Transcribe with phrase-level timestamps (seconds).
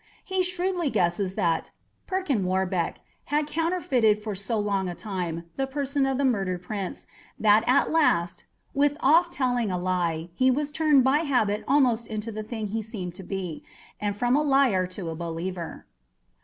[0.25, 1.69] He shrewdly guesses that
[2.07, 7.05] "Perkin Warbeck" had counterfeited for so long a time the person of the murdered prince,
[7.37, 12.31] that at last, "with oft telling a lie, he was turned by habit almost into
[12.31, 13.63] the thing he seemed to be,
[13.99, 15.85] and from a liar to a believer."